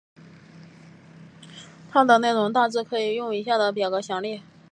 [1.91, 4.41] 它的内容大致可以用以下的表格详列。